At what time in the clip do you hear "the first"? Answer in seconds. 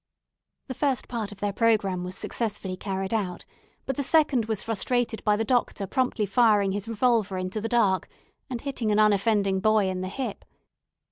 0.65-1.07